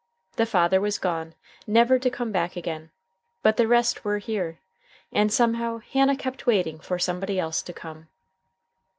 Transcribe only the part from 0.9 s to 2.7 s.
gone, never to come back